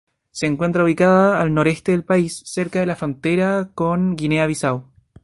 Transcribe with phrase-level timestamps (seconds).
[0.31, 4.85] Se encuentra ubicada al noroeste del país, cerca de la frontera con Guinea-Bisáu.